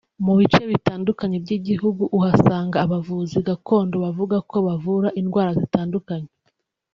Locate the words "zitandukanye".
5.59-6.29